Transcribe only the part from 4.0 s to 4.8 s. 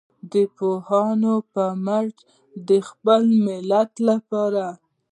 لپاره.